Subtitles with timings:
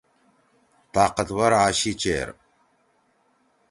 [0.95, 2.27] طاقتور آشی چیر۔